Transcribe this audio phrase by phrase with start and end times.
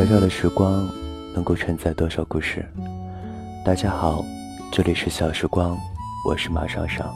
[0.00, 0.88] 小小的时光
[1.34, 2.64] 能够承载多少故事？
[3.62, 4.24] 大家好，
[4.72, 5.76] 这里是小时光，
[6.26, 7.06] 我是马尚尚。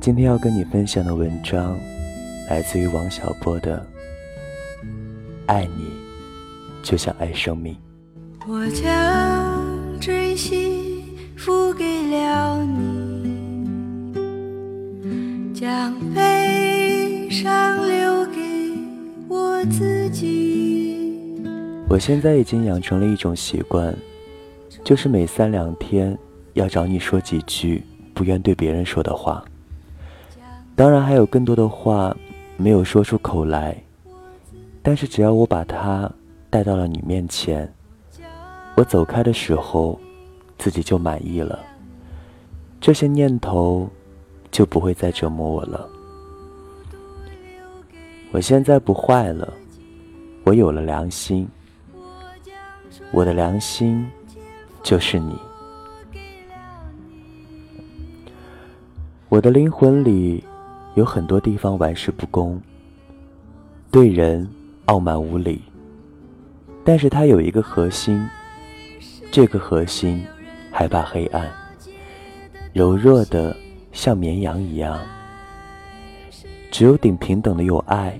[0.00, 1.76] 今天要跟你分享的文章
[2.48, 3.78] 来自于王小波的
[5.46, 5.88] 《爱你
[6.84, 7.74] 就像爱生命》。
[8.46, 9.60] 我将
[9.98, 11.02] 真心
[11.36, 13.34] 付给了你，
[15.52, 18.38] 将悲伤留给
[19.26, 20.70] 我自己。
[21.92, 23.94] 我现在已经养成了一种习惯，
[24.82, 26.16] 就是每三两天
[26.54, 27.84] 要找你说几句
[28.14, 29.44] 不愿对别人说的话。
[30.74, 32.16] 当然还有更多的话
[32.56, 33.76] 没有说出口来，
[34.82, 36.10] 但是只要我把它
[36.48, 37.70] 带到了你面前，
[38.74, 40.00] 我走开的时候，
[40.56, 41.58] 自己就满意了。
[42.80, 43.86] 这些念头
[44.50, 45.86] 就不会再折磨我了。
[48.30, 49.52] 我现在不坏了，
[50.44, 51.46] 我有了良心，
[53.12, 54.04] 我的良心
[54.82, 55.36] 就是你，
[59.28, 60.42] 我的灵魂里。
[60.94, 62.60] 有很多地方玩世不恭，
[63.90, 64.46] 对人
[64.84, 65.62] 傲慢无礼，
[66.84, 68.22] 但是它有一个核心，
[69.30, 70.22] 这个核心
[70.70, 71.50] 害怕黑暗，
[72.74, 73.56] 柔弱的
[73.90, 75.00] 像绵羊一样，
[76.70, 78.18] 只有顶平等的有爱，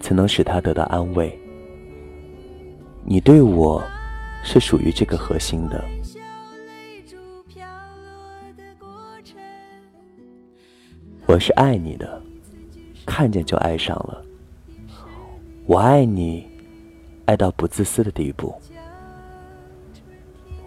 [0.00, 1.38] 才能使他得到安慰。
[3.04, 3.84] 你对我，
[4.44, 5.82] 是属于这个核心的。
[11.26, 12.22] 我是爱你的，
[13.06, 14.24] 看见就爱上了。
[15.66, 16.46] 我爱你，
[17.24, 18.54] 爱到不自私的地步。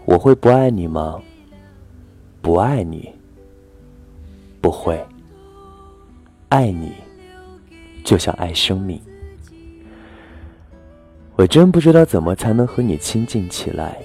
[0.05, 1.21] 我会不爱你吗？
[2.41, 3.13] 不爱你，
[4.59, 5.05] 不会。
[6.49, 6.93] 爱你，
[8.03, 8.99] 就像爱生命。
[11.37, 13.95] 我真不知道怎么才能和你亲近起来。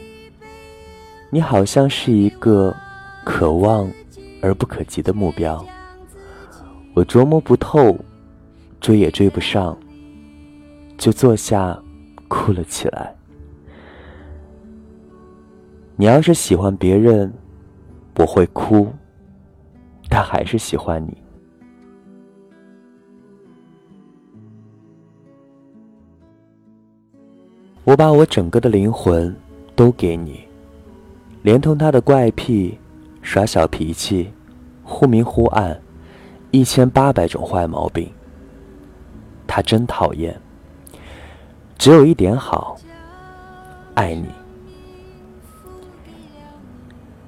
[1.30, 2.76] 你好像是一个
[3.24, 3.90] 可望
[4.42, 5.64] 而不可及的目标。
[6.92, 7.98] 我琢磨不透，
[8.82, 9.74] 追也追不上，
[10.98, 11.82] 就坐下
[12.28, 13.14] 哭了起来。
[15.96, 17.32] 你要是喜欢别人，
[18.18, 18.92] 我会哭，
[20.10, 21.21] 但还是喜欢你。
[27.92, 29.36] 我把我整个的灵魂
[29.76, 30.40] 都给你，
[31.42, 32.78] 连同他的怪癖、
[33.20, 34.32] 耍小脾气、
[34.82, 35.78] 忽明忽暗。
[36.52, 38.10] 一千八百种坏毛病，
[39.46, 40.34] 他真讨厌。
[41.76, 42.78] 只有一点好，
[43.92, 44.26] 爱你。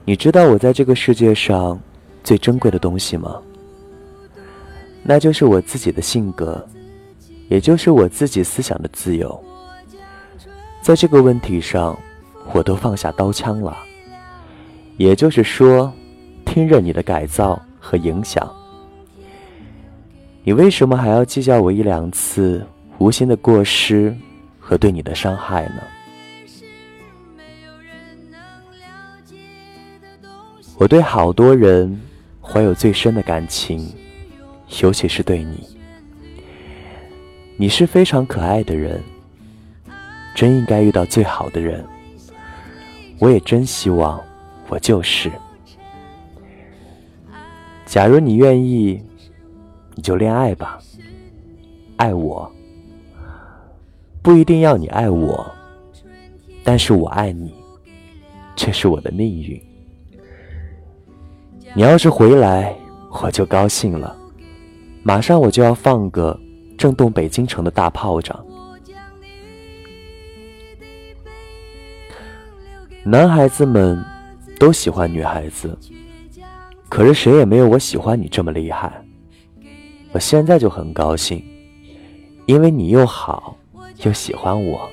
[0.07, 1.79] 你知道我在这个世界上
[2.23, 3.37] 最珍贵的东西吗？
[5.03, 6.67] 那就是我自己的性格，
[7.51, 9.45] 也就是我自己思想的自由。
[10.85, 11.99] 在这个问题上，
[12.53, 13.75] 我都放下刀枪了。
[14.99, 15.91] 也就是说，
[16.45, 18.47] 听任你的改造和影响。
[20.43, 22.63] 你为什么还要计较我一两次
[22.99, 24.15] 无心的过失
[24.61, 25.83] 和对你的伤害呢？
[30.77, 31.99] 我对好多人
[32.43, 33.91] 怀有最深的感情，
[34.83, 35.67] 尤其是对你。
[37.57, 39.03] 你是非常可爱的人，
[40.35, 41.85] 真应该遇到最好的人。
[43.19, 44.23] 我也真希望
[44.69, 45.31] 我就是。
[47.87, 49.01] 假如你愿意。
[49.97, 50.81] 你就恋爱吧，
[51.99, 52.51] 爱我，
[54.21, 55.49] 不一定要你爱我，
[56.65, 57.55] 但是我爱你，
[58.57, 59.63] 这是我的命运。
[61.75, 62.75] 你要是回来，
[63.23, 64.17] 我就高兴了，
[65.05, 66.37] 马上我就要放个
[66.77, 68.45] 震动北京城的大炮仗。
[73.07, 74.03] 男孩子们
[74.59, 75.79] 都喜欢女孩子，
[76.89, 78.91] 可是谁也没有我喜欢你这么厉害。
[80.13, 81.45] 我现在就很高兴，
[82.47, 83.59] 因为你又好
[84.05, 84.89] 又喜欢我，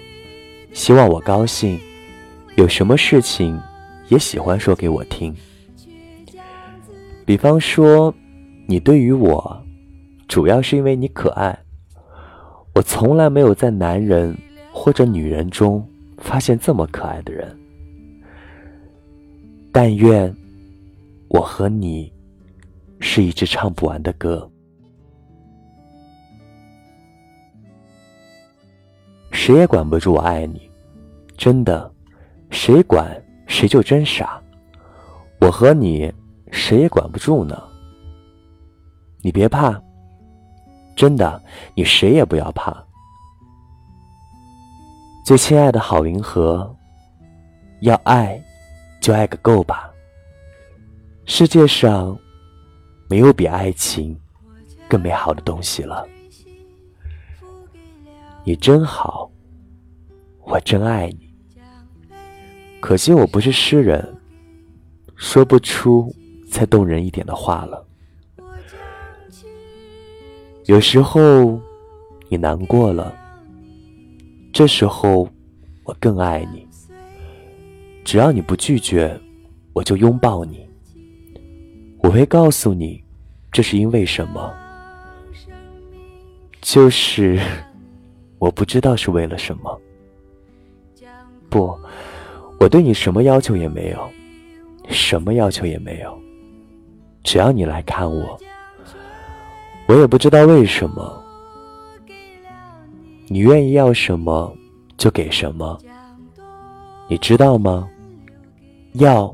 [0.74, 1.80] 希望我高兴，
[2.58, 3.58] 有什么事情
[4.10, 5.34] 也喜欢说给我听。
[7.26, 8.14] 比方说，
[8.68, 9.64] 你对于我，
[10.28, 11.58] 主要是因为你可爱。
[12.76, 14.38] 我从来没有在男人
[14.74, 15.88] 或者女人中
[16.18, 17.58] 发现这么可爱的人。
[19.72, 20.36] 但愿
[21.30, 22.12] 我和你
[23.00, 24.50] 是一支唱不完的歌。
[29.32, 30.70] 谁也管不住我爱你，
[31.38, 31.92] 真的，
[32.52, 33.10] 谁管
[33.48, 34.42] 谁就真傻。
[35.40, 36.14] 我和你，
[36.52, 37.60] 谁也管不住呢。
[39.22, 39.82] 你别怕，
[40.96, 41.42] 真的，
[41.76, 42.76] 你谁也不要怕。
[45.26, 46.76] 最亲爱的郝云和，
[47.80, 48.40] 要爱，
[49.02, 49.92] 就爱个够吧。
[51.26, 52.18] 世界上
[53.10, 54.18] 没有比爱情
[54.88, 56.08] 更美好的东西了。
[58.44, 59.30] 你真好，
[60.46, 61.30] 我真爱你。
[62.80, 64.16] 可惜我不是诗人，
[65.16, 66.14] 说不出
[66.50, 67.86] 再动人一点的话了。
[70.66, 71.60] 有时候
[72.30, 73.14] 你难过了，
[74.54, 75.28] 这时候
[75.84, 76.68] 我更爱你。
[78.12, 79.18] 只要你不拒绝，
[79.72, 80.68] 我就拥抱你。
[82.00, 83.02] 我会告诉你，
[83.54, 84.54] 这是因为什么？
[86.60, 87.40] 就是
[88.38, 89.82] 我不知道是为了什么。
[91.50, 91.74] 不。
[92.60, 94.10] 我对你什么要求也没有，
[94.90, 96.20] 什么要求也没有，
[97.24, 98.38] 只要你来看我，
[99.88, 101.24] 我也不知道为什么，
[103.30, 104.54] 你愿意要什么
[104.98, 105.80] 就给什么，
[107.08, 107.88] 你知道吗？
[108.94, 109.34] 要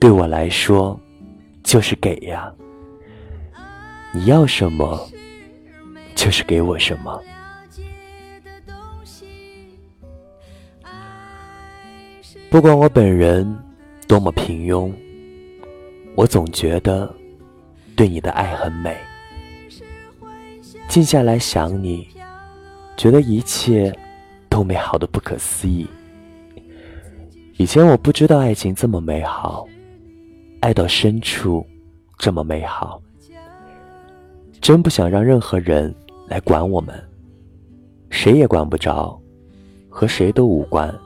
[0.00, 0.98] 对我来说
[1.62, 2.52] 就是给呀，
[4.12, 5.06] 你要什么
[6.14, 7.22] 就是给我什么。
[12.50, 13.56] 不管我本人
[14.06, 14.90] 多么平庸，
[16.14, 17.14] 我总觉得
[17.94, 18.96] 对你的爱很美。
[20.88, 22.08] 静下来想你，
[22.96, 23.94] 觉得一切
[24.48, 25.86] 都美好的不可思议。
[27.58, 29.66] 以前我不知道爱情这么美好，
[30.60, 31.66] 爱到深处
[32.16, 33.02] 这么美好。
[34.60, 35.92] 真不想让任何人
[36.28, 36.94] 来管我们，
[38.10, 39.20] 谁也管不着，
[39.88, 40.96] 和谁都无关。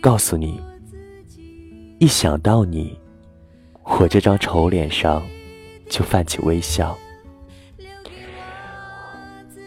[0.00, 0.60] 告诉你，
[2.00, 2.98] 一想到你，
[3.84, 5.22] 我这张丑脸上
[5.88, 6.98] 就泛起微笑。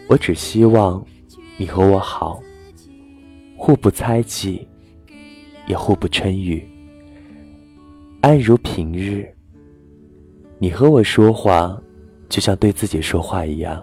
[0.08, 1.02] 我只希望
[1.56, 2.38] 你和我好，
[3.64, 4.66] 互不猜忌，
[5.68, 6.68] 也互不嗔欲，
[8.20, 9.32] 安如平日。
[10.58, 11.80] 你和我说话，
[12.28, 13.80] 就像对自己说话一样；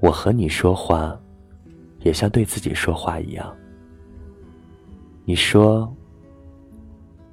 [0.00, 1.16] 我和你说话，
[2.00, 3.56] 也像对自己说话一样。
[5.24, 5.88] 你说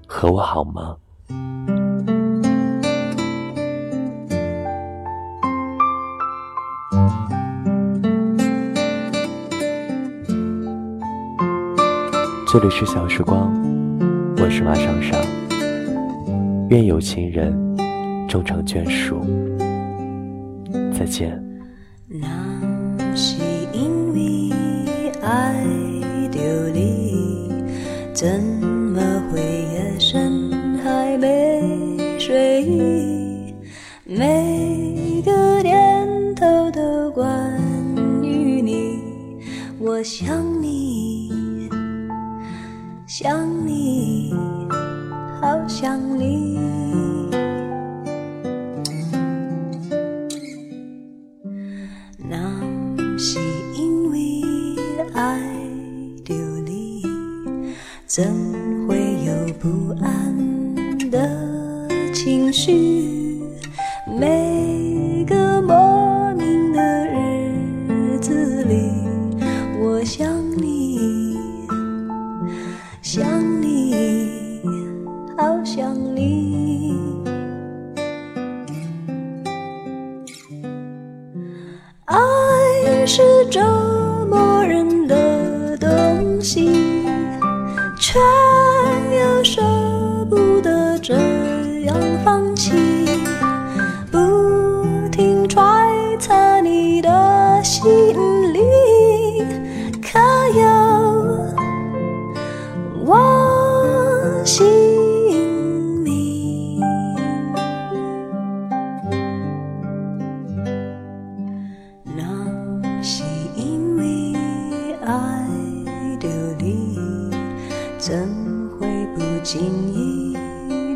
[0.05, 0.95] 和我好吗？
[12.51, 13.49] 这里是小时光，
[14.35, 15.17] 我是马尚尚。
[16.69, 17.53] 愿有情人
[18.27, 19.21] 终成眷属。
[20.93, 21.41] 再见。
[22.09, 22.27] 那
[23.15, 24.51] 是因为
[25.21, 25.63] 爱。
[28.13, 29.01] 怎么
[29.31, 30.51] 会夜深
[30.83, 33.55] 还没睡意？
[34.05, 37.57] 每个念头都关
[38.21, 38.99] 于你，
[39.79, 40.70] 我想你，
[43.13, 44.33] 想你，
[45.41, 46.57] 好想你。
[52.17, 52.37] 那
[53.17, 53.37] 是
[53.75, 54.41] 因为
[55.13, 55.41] 爱
[56.23, 56.33] 着
[56.65, 57.03] 你。
[58.05, 58.23] 怎
[58.87, 60.73] 会有不安
[61.11, 63.43] 的情绪？
[64.07, 64.70] 每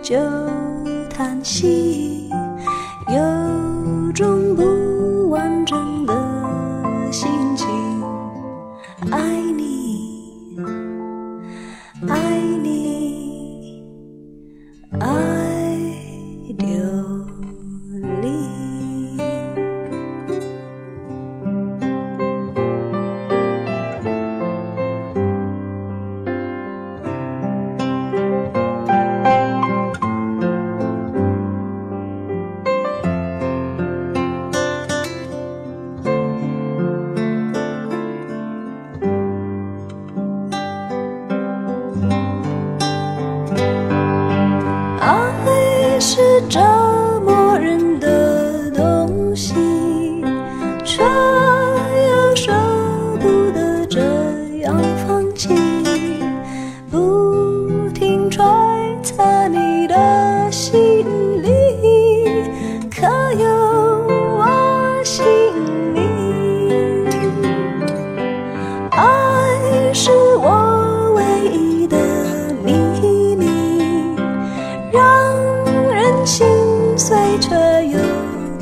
[0.06, 0.16] 就
[1.10, 1.75] 叹息？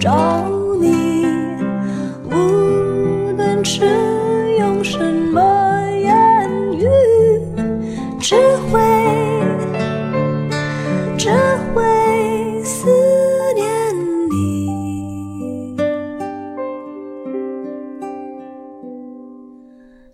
[0.04, 0.50] 找
[0.82, 1.24] 你。
[2.26, 2.36] 无
[3.38, 3.86] 论是
[4.60, 5.42] 用什么
[5.92, 6.86] 言语，
[8.20, 8.36] 只
[8.70, 8.82] 会
[11.18, 11.30] 只
[11.74, 11.82] 会
[12.66, 12.90] 思
[13.56, 13.66] 念
[14.30, 15.74] 你。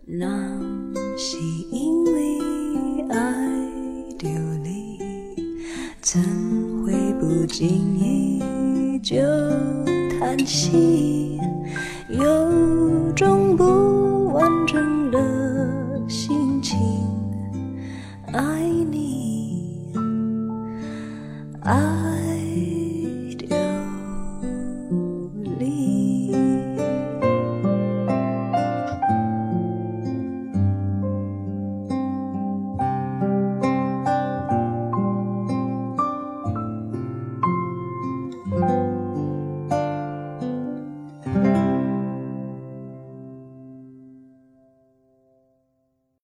[0.05, 0.27] 那
[1.17, 1.39] 是
[1.72, 2.19] 因为
[3.10, 3.17] 爱
[4.19, 4.29] 丢
[4.62, 5.00] 你，
[6.00, 6.22] 怎
[6.86, 7.67] 会不经
[7.98, 8.18] 意
[9.09, 9.17] 就
[10.19, 11.39] 叹息？
[12.09, 12.21] 有
[13.15, 13.78] 种不